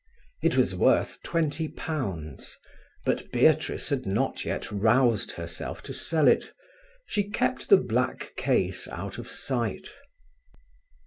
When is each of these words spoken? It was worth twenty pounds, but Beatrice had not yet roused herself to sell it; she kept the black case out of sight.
It 0.41 0.57
was 0.57 0.73
worth 0.73 1.21
twenty 1.21 1.67
pounds, 1.67 2.57
but 3.05 3.31
Beatrice 3.31 3.89
had 3.89 4.07
not 4.07 4.45
yet 4.45 4.71
roused 4.71 5.33
herself 5.33 5.83
to 5.83 5.93
sell 5.93 6.27
it; 6.27 6.51
she 7.05 7.29
kept 7.29 7.69
the 7.69 7.77
black 7.77 8.33
case 8.35 8.87
out 8.87 9.19
of 9.19 9.29
sight. 9.29 9.93